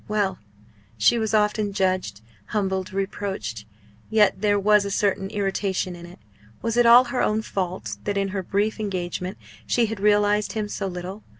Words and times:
Well! 0.07 0.39
she 0.97 1.19
was 1.19 1.35
often 1.35 1.73
judged, 1.73 2.21
humbled, 2.47 2.91
reproached. 2.91 3.65
Yet 4.09 4.41
there 4.41 4.57
was 4.57 4.83
a 4.83 4.89
certain 4.89 5.29
irritation 5.29 5.95
in 5.95 6.07
it. 6.07 6.17
Was 6.63 6.75
it 6.75 6.87
all 6.87 7.03
her 7.03 7.21
own 7.21 7.43
fault 7.43 7.97
that 8.05 8.17
in 8.17 8.29
her 8.29 8.41
brief 8.41 8.79
engagement 8.79 9.37
she 9.67 9.85
had 9.85 9.99
realised 9.99 10.53
him 10.53 10.67
so 10.69 10.87
little? 10.87 11.21